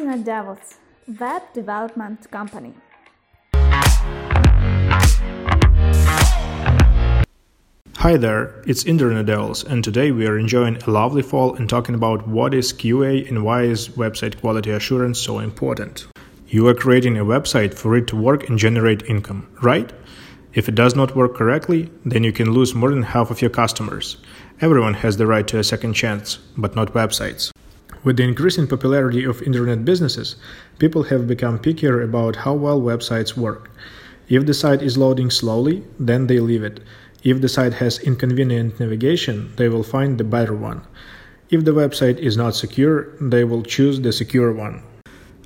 Internet 0.00 0.24
Devils, 0.24 0.78
web 1.20 1.42
development 1.52 2.30
company. 2.30 2.72
Hi 7.96 8.16
there, 8.16 8.62
it's 8.66 8.84
Internet 8.84 9.26
Devils, 9.26 9.62
and 9.62 9.84
today 9.84 10.10
we 10.10 10.26
are 10.26 10.38
enjoying 10.38 10.78
a 10.78 10.90
lovely 10.90 11.20
fall 11.20 11.54
and 11.54 11.68
talking 11.68 11.94
about 11.94 12.26
what 12.26 12.54
is 12.54 12.72
QA 12.72 13.28
and 13.28 13.44
why 13.44 13.64
is 13.64 13.90
website 13.90 14.40
quality 14.40 14.70
assurance 14.70 15.20
so 15.20 15.38
important. 15.38 16.06
You 16.48 16.66
are 16.68 16.74
creating 16.74 17.18
a 17.18 17.24
website 17.26 17.74
for 17.74 17.94
it 17.94 18.06
to 18.06 18.16
work 18.16 18.48
and 18.48 18.58
generate 18.58 19.02
income, 19.02 19.54
right? 19.60 19.92
If 20.54 20.66
it 20.66 20.76
does 20.76 20.96
not 20.96 21.14
work 21.14 21.34
correctly, 21.34 21.90
then 22.06 22.24
you 22.24 22.32
can 22.32 22.52
lose 22.52 22.74
more 22.74 22.88
than 22.88 23.02
half 23.02 23.30
of 23.30 23.42
your 23.42 23.50
customers. 23.50 24.16
Everyone 24.62 24.94
has 24.94 25.18
the 25.18 25.26
right 25.26 25.46
to 25.48 25.58
a 25.58 25.62
second 25.62 25.92
chance, 25.92 26.38
but 26.56 26.74
not 26.74 26.94
websites. 26.94 27.49
With 28.02 28.16
the 28.16 28.22
increasing 28.22 28.66
popularity 28.66 29.24
of 29.24 29.42
internet 29.42 29.84
businesses, 29.84 30.36
people 30.78 31.02
have 31.04 31.28
become 31.28 31.58
pickier 31.58 32.02
about 32.02 32.36
how 32.36 32.54
well 32.54 32.80
websites 32.80 33.36
work. 33.36 33.70
If 34.28 34.46
the 34.46 34.54
site 34.54 34.80
is 34.80 34.96
loading 34.96 35.28
slowly, 35.28 35.84
then 35.98 36.26
they 36.26 36.40
leave 36.40 36.62
it. 36.62 36.80
If 37.22 37.42
the 37.42 37.48
site 37.48 37.74
has 37.74 37.98
inconvenient 37.98 38.80
navigation, 38.80 39.52
they 39.56 39.68
will 39.68 39.82
find 39.82 40.16
the 40.16 40.24
better 40.24 40.54
one. 40.54 40.80
If 41.50 41.64
the 41.64 41.72
website 41.72 42.18
is 42.18 42.36
not 42.38 42.54
secure, 42.54 43.08
they 43.20 43.44
will 43.44 43.62
choose 43.62 44.00
the 44.00 44.12
secure 44.12 44.52
one. 44.52 44.82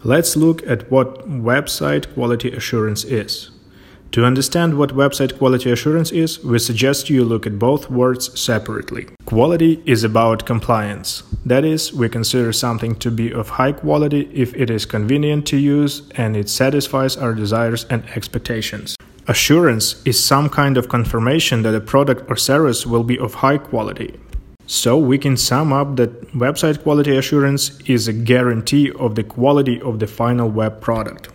Let's 0.04 0.36
look 0.36 0.64
at 0.66 0.90
what 0.92 1.28
website 1.28 2.12
quality 2.14 2.52
assurance 2.52 3.04
is. 3.04 3.50
To 4.12 4.24
understand 4.24 4.78
what 4.78 4.90
website 4.90 5.38
quality 5.38 5.72
assurance 5.72 6.12
is, 6.12 6.44
we 6.44 6.60
suggest 6.60 7.10
you 7.10 7.24
look 7.24 7.48
at 7.48 7.58
both 7.58 7.90
words 7.90 8.38
separately. 8.38 9.08
Quality 9.24 9.82
is 9.86 10.04
about 10.04 10.46
compliance. 10.46 11.24
That 11.46 11.64
is, 11.64 11.92
we 11.92 12.08
consider 12.08 12.52
something 12.52 12.96
to 12.96 13.10
be 13.10 13.30
of 13.30 13.50
high 13.50 13.72
quality 13.72 14.30
if 14.32 14.54
it 14.54 14.70
is 14.70 14.86
convenient 14.86 15.46
to 15.48 15.58
use 15.58 16.02
and 16.16 16.36
it 16.36 16.48
satisfies 16.48 17.16
our 17.18 17.34
desires 17.34 17.84
and 17.90 18.04
expectations. 18.16 18.96
Assurance 19.28 20.02
is 20.06 20.22
some 20.22 20.48
kind 20.48 20.78
of 20.78 20.88
confirmation 20.88 21.62
that 21.62 21.74
a 21.74 21.80
product 21.80 22.30
or 22.30 22.36
service 22.36 22.86
will 22.86 23.04
be 23.04 23.18
of 23.18 23.34
high 23.34 23.58
quality. 23.58 24.18
So 24.66 24.96
we 24.96 25.18
can 25.18 25.36
sum 25.36 25.72
up 25.72 25.96
that 25.96 26.32
website 26.32 26.82
quality 26.82 27.14
assurance 27.16 27.78
is 27.86 28.08
a 28.08 28.14
guarantee 28.14 28.90
of 28.92 29.14
the 29.14 29.22
quality 29.22 29.80
of 29.82 29.98
the 29.98 30.06
final 30.06 30.48
web 30.48 30.80
product. 30.80 31.28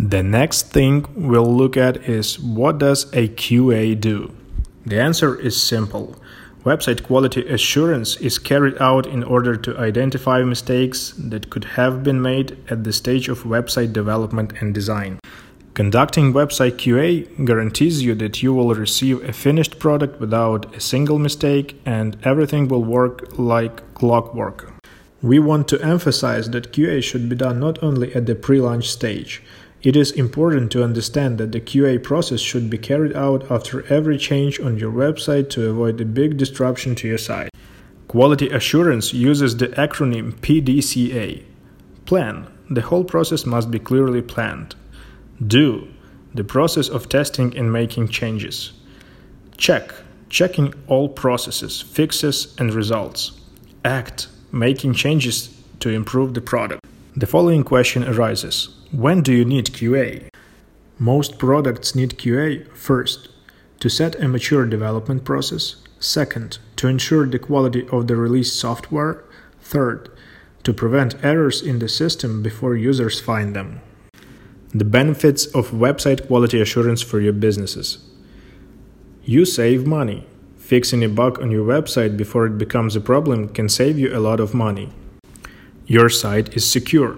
The 0.00 0.24
next 0.24 0.72
thing 0.72 1.06
we'll 1.14 1.56
look 1.56 1.76
at 1.76 2.08
is 2.08 2.40
what 2.40 2.78
does 2.78 3.04
a 3.12 3.28
QA 3.28 4.00
do? 4.00 4.32
The 4.84 5.00
answer 5.00 5.38
is 5.38 5.60
simple. 5.60 6.16
Website 6.68 7.02
quality 7.02 7.48
assurance 7.48 8.16
is 8.16 8.38
carried 8.38 8.76
out 8.78 9.06
in 9.06 9.24
order 9.24 9.56
to 9.56 9.78
identify 9.78 10.42
mistakes 10.42 11.14
that 11.16 11.48
could 11.48 11.64
have 11.64 12.02
been 12.02 12.20
made 12.20 12.58
at 12.68 12.84
the 12.84 12.92
stage 12.92 13.30
of 13.30 13.44
website 13.44 13.94
development 13.94 14.52
and 14.60 14.74
design. 14.74 15.18
Conducting 15.72 16.34
website 16.34 16.76
QA 16.82 17.10
guarantees 17.46 18.02
you 18.02 18.14
that 18.16 18.42
you 18.42 18.52
will 18.52 18.74
receive 18.74 19.26
a 19.26 19.32
finished 19.32 19.78
product 19.78 20.20
without 20.20 20.76
a 20.76 20.80
single 20.80 21.18
mistake 21.18 21.80
and 21.86 22.18
everything 22.22 22.68
will 22.68 22.84
work 22.84 23.38
like 23.38 23.94
clockwork. 23.94 24.70
We 25.22 25.38
want 25.38 25.68
to 25.68 25.80
emphasize 25.80 26.50
that 26.50 26.74
QA 26.74 27.02
should 27.02 27.30
be 27.30 27.36
done 27.36 27.60
not 27.60 27.82
only 27.82 28.14
at 28.14 28.26
the 28.26 28.34
pre 28.34 28.60
launch 28.60 28.90
stage. 28.90 29.42
It 29.80 29.94
is 29.94 30.10
important 30.10 30.72
to 30.72 30.82
understand 30.82 31.38
that 31.38 31.52
the 31.52 31.60
QA 31.60 32.02
process 32.02 32.40
should 32.40 32.68
be 32.68 32.78
carried 32.78 33.14
out 33.14 33.48
after 33.48 33.86
every 33.92 34.18
change 34.18 34.58
on 34.58 34.76
your 34.76 34.90
website 34.90 35.50
to 35.50 35.70
avoid 35.70 36.00
a 36.00 36.04
big 36.04 36.36
disruption 36.36 36.96
to 36.96 37.06
your 37.06 37.18
site. 37.18 37.50
Quality 38.08 38.48
assurance 38.48 39.14
uses 39.14 39.56
the 39.56 39.68
acronym 39.68 40.32
PDCA. 40.40 41.44
Plan. 42.06 42.48
The 42.68 42.80
whole 42.80 43.04
process 43.04 43.46
must 43.46 43.70
be 43.70 43.78
clearly 43.78 44.20
planned. 44.20 44.74
Do. 45.46 45.86
The 46.34 46.44
process 46.44 46.88
of 46.88 47.08
testing 47.08 47.56
and 47.56 47.72
making 47.72 48.08
changes. 48.08 48.72
Check. 49.56 49.92
Checking 50.28 50.74
all 50.88 51.08
processes, 51.08 51.80
fixes, 51.80 52.56
and 52.58 52.74
results. 52.74 53.32
Act. 53.84 54.26
Making 54.50 54.94
changes 54.94 55.56
to 55.78 55.90
improve 55.90 56.34
the 56.34 56.40
product. 56.40 56.84
The 57.18 57.26
following 57.26 57.64
question 57.64 58.04
arises 58.04 58.68
When 58.92 59.22
do 59.22 59.32
you 59.32 59.44
need 59.44 59.72
QA? 59.72 60.28
Most 61.00 61.36
products 61.36 61.96
need 61.96 62.16
QA 62.16 62.72
first, 62.76 63.28
to 63.80 63.88
set 63.88 64.14
a 64.22 64.28
mature 64.28 64.64
development 64.64 65.24
process, 65.24 65.82
second, 65.98 66.58
to 66.76 66.86
ensure 66.86 67.26
the 67.26 67.40
quality 67.40 67.88
of 67.88 68.06
the 68.06 68.14
released 68.14 68.60
software, 68.60 69.24
third, 69.60 70.10
to 70.62 70.72
prevent 70.72 71.16
errors 71.24 71.60
in 71.60 71.80
the 71.80 71.88
system 71.88 72.40
before 72.40 72.76
users 72.76 73.18
find 73.18 73.56
them. 73.56 73.80
The 74.72 74.84
benefits 74.84 75.46
of 75.46 75.72
website 75.72 76.28
quality 76.28 76.60
assurance 76.60 77.02
for 77.02 77.20
your 77.20 77.32
businesses. 77.32 77.98
You 79.24 79.44
save 79.44 79.88
money. 79.88 80.24
Fixing 80.56 81.02
a 81.02 81.08
bug 81.08 81.42
on 81.42 81.50
your 81.50 81.66
website 81.66 82.16
before 82.16 82.46
it 82.46 82.58
becomes 82.58 82.94
a 82.94 83.00
problem 83.00 83.48
can 83.48 83.68
save 83.68 83.98
you 83.98 84.16
a 84.16 84.22
lot 84.22 84.38
of 84.38 84.54
money. 84.54 84.92
Your 85.88 86.10
site 86.10 86.54
is 86.54 86.70
secure. 86.70 87.16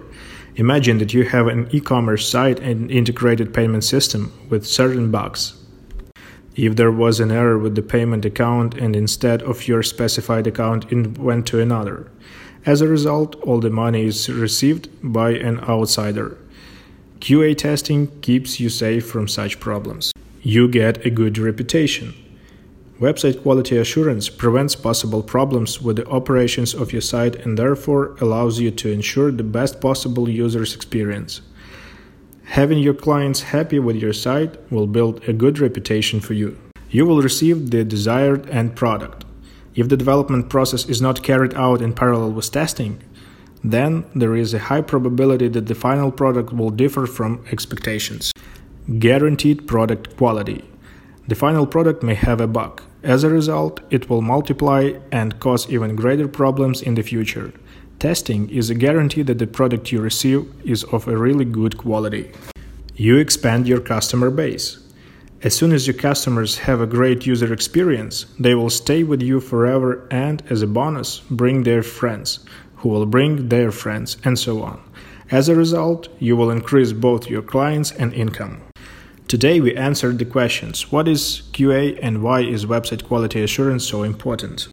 Imagine 0.54 0.98
that 0.98 1.12
you 1.12 1.24
have 1.24 1.48
an 1.48 1.68
e 1.72 1.80
commerce 1.80 2.28
site 2.28 2.60
and 2.60 2.88
integrated 2.88 3.52
payment 3.52 3.82
system 3.82 4.32
with 4.48 4.64
certain 4.64 5.10
bugs. 5.10 5.54
If 6.54 6.76
there 6.76 6.92
was 6.92 7.18
an 7.18 7.32
error 7.32 7.58
with 7.58 7.74
the 7.74 7.82
payment 7.82 8.24
account 8.24 8.74
and 8.74 8.94
instead 8.94 9.42
of 9.42 9.66
your 9.66 9.82
specified 9.82 10.46
account 10.46 10.92
it 10.92 11.18
went 11.18 11.48
to 11.48 11.60
another, 11.60 12.12
as 12.64 12.80
a 12.80 12.86
result, 12.86 13.34
all 13.42 13.58
the 13.58 13.70
money 13.70 14.04
is 14.04 14.28
received 14.28 14.88
by 15.02 15.30
an 15.30 15.58
outsider. 15.60 16.38
QA 17.18 17.56
testing 17.56 18.06
keeps 18.20 18.60
you 18.60 18.68
safe 18.68 19.04
from 19.04 19.26
such 19.26 19.58
problems. 19.58 20.12
You 20.42 20.68
get 20.68 21.04
a 21.04 21.10
good 21.10 21.38
reputation. 21.38 22.14
Website 23.00 23.40
quality 23.42 23.78
assurance 23.78 24.28
prevents 24.28 24.76
possible 24.76 25.22
problems 25.22 25.80
with 25.80 25.96
the 25.96 26.06
operations 26.08 26.74
of 26.74 26.92
your 26.92 27.00
site 27.00 27.34
and 27.34 27.56
therefore 27.56 28.14
allows 28.20 28.60
you 28.60 28.70
to 28.70 28.92
ensure 28.92 29.32
the 29.32 29.42
best 29.42 29.80
possible 29.80 30.28
user's 30.28 30.74
experience. 30.74 31.40
Having 32.44 32.80
your 32.80 32.92
clients 32.92 33.40
happy 33.40 33.78
with 33.78 33.96
your 33.96 34.12
site 34.12 34.70
will 34.70 34.86
build 34.86 35.26
a 35.26 35.32
good 35.32 35.58
reputation 35.58 36.20
for 36.20 36.34
you. 36.34 36.58
You 36.90 37.06
will 37.06 37.22
receive 37.22 37.70
the 37.70 37.84
desired 37.84 38.50
end 38.50 38.76
product. 38.76 39.24
If 39.74 39.88
the 39.88 39.96
development 39.96 40.50
process 40.50 40.84
is 40.86 41.00
not 41.00 41.22
carried 41.22 41.54
out 41.54 41.80
in 41.80 41.94
parallel 41.94 42.32
with 42.32 42.52
testing, 42.52 43.02
then 43.64 44.04
there 44.14 44.36
is 44.36 44.52
a 44.52 44.58
high 44.68 44.82
probability 44.82 45.48
that 45.48 45.68
the 45.68 45.74
final 45.74 46.12
product 46.12 46.52
will 46.52 46.70
differ 46.70 47.06
from 47.06 47.42
expectations. 47.50 48.30
Guaranteed 48.98 49.66
product 49.66 50.18
quality. 50.18 50.64
The 51.28 51.34
final 51.34 51.66
product 51.66 52.02
may 52.02 52.14
have 52.14 52.42
a 52.42 52.46
bug. 52.46 52.82
As 53.02 53.24
a 53.24 53.30
result, 53.30 53.80
it 53.90 54.10
will 54.10 54.20
multiply 54.20 54.92
and 55.10 55.40
cause 55.40 55.70
even 55.70 55.96
greater 55.96 56.28
problems 56.28 56.82
in 56.82 56.94
the 56.94 57.02
future. 57.02 57.52
Testing 57.98 58.50
is 58.50 58.68
a 58.68 58.74
guarantee 58.74 59.22
that 59.22 59.38
the 59.38 59.46
product 59.46 59.90
you 59.90 60.00
receive 60.00 60.46
is 60.64 60.84
of 60.84 61.08
a 61.08 61.16
really 61.16 61.46
good 61.46 61.78
quality. 61.78 62.32
You 62.94 63.16
expand 63.16 63.66
your 63.66 63.80
customer 63.80 64.30
base. 64.30 64.78
As 65.42 65.56
soon 65.56 65.72
as 65.72 65.86
your 65.86 65.96
customers 65.96 66.58
have 66.58 66.82
a 66.82 66.86
great 66.86 67.24
user 67.24 67.50
experience, 67.50 68.26
they 68.38 68.54
will 68.54 68.68
stay 68.68 69.02
with 69.02 69.22
you 69.22 69.40
forever 69.40 70.06
and, 70.10 70.42
as 70.50 70.60
a 70.60 70.66
bonus, 70.66 71.20
bring 71.30 71.62
their 71.62 71.82
friends, 71.82 72.40
who 72.76 72.90
will 72.90 73.06
bring 73.06 73.48
their 73.48 73.72
friends, 73.72 74.18
and 74.24 74.38
so 74.38 74.62
on. 74.62 74.78
As 75.30 75.48
a 75.48 75.54
result, 75.54 76.08
you 76.18 76.36
will 76.36 76.50
increase 76.50 76.92
both 76.92 77.30
your 77.30 77.40
clients 77.40 77.92
and 77.92 78.12
income. 78.12 78.60
Today 79.30 79.60
we 79.60 79.76
answered 79.76 80.18
the 80.18 80.24
questions 80.24 80.90
What 80.90 81.06
is 81.06 81.42
QA 81.52 81.96
and 82.02 82.20
why 82.20 82.40
is 82.40 82.66
website 82.66 83.04
quality 83.04 83.40
assurance 83.44 83.86
so 83.86 84.02
important? 84.02 84.66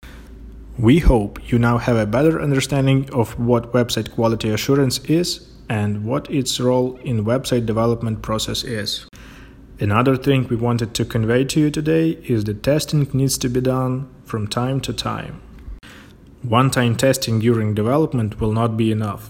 We 0.79 0.97
hope 0.97 1.51
you 1.51 1.59
now 1.59 1.77
have 1.77 1.95
a 1.95 2.07
better 2.07 2.41
understanding 2.41 3.07
of 3.13 3.37
what 3.37 3.71
website 3.71 4.09
quality 4.15 4.49
assurance 4.49 4.97
is 5.05 5.47
and 5.69 6.05
what 6.05 6.27
its 6.31 6.59
role 6.59 6.95
in 7.03 7.23
website 7.23 7.67
development 7.67 8.23
process 8.23 8.63
is. 8.63 9.05
Another 9.79 10.17
thing 10.17 10.47
we 10.47 10.55
wanted 10.55 10.95
to 10.95 11.05
convey 11.05 11.43
to 11.43 11.59
you 11.59 11.69
today 11.69 12.17
is 12.23 12.45
that 12.45 12.63
testing 12.63 13.07
needs 13.13 13.37
to 13.37 13.49
be 13.49 13.61
done 13.61 14.09
from 14.25 14.47
time 14.47 14.81
to 14.81 14.91
time. 14.91 15.39
One 16.41 16.71
time 16.71 16.95
testing 16.95 17.37
during 17.37 17.75
development 17.75 18.41
will 18.41 18.53
not 18.53 18.75
be 18.75 18.91
enough. 18.91 19.29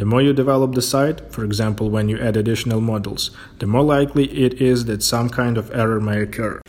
The 0.00 0.06
more 0.06 0.22
you 0.22 0.32
develop 0.32 0.74
the 0.74 0.80
site, 0.80 1.30
for 1.30 1.44
example 1.44 1.90
when 1.90 2.08
you 2.08 2.18
add 2.18 2.34
additional 2.34 2.80
modules, 2.80 3.28
the 3.58 3.66
more 3.66 3.82
likely 3.82 4.24
it 4.32 4.54
is 4.54 4.86
that 4.86 5.02
some 5.02 5.28
kind 5.28 5.58
of 5.58 5.70
error 5.72 6.00
may 6.00 6.22
occur. 6.22 6.62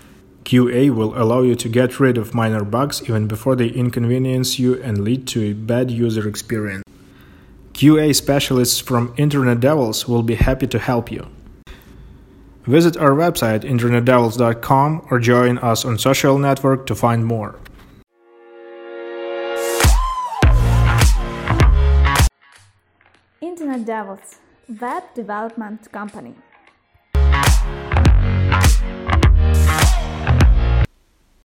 QA 0.43 0.93
will 0.93 1.17
allow 1.17 1.41
you 1.41 1.55
to 1.55 1.69
get 1.69 1.97
rid 1.97 2.17
of 2.17 2.33
minor 2.33 2.65
bugs 2.65 3.01
even 3.03 3.29
before 3.29 3.55
they 3.55 3.69
inconvenience 3.69 4.59
you 4.59 4.83
and 4.83 5.05
lead 5.05 5.27
to 5.27 5.43
a 5.43 5.53
bad 5.53 5.89
user 5.89 6.27
experience. 6.27 6.83
QA 7.71 8.13
specialists 8.13 8.81
from 8.81 9.13
Internet 9.15 9.61
Devils 9.61 10.09
will 10.09 10.23
be 10.23 10.35
happy 10.35 10.67
to 10.67 10.77
help 10.77 11.09
you. 11.09 11.25
Visit 12.65 12.97
our 12.97 13.11
website 13.11 13.63
internetdevils.com 13.63 15.07
or 15.09 15.19
join 15.19 15.57
us 15.59 15.85
on 15.85 15.97
social 15.97 16.37
network 16.37 16.85
to 16.87 16.95
find 16.95 17.25
more. 17.25 17.55
Internet 23.71 23.88
Devils, 23.88 24.39
web 24.81 25.03
development 25.15 25.89
company. 25.94 26.35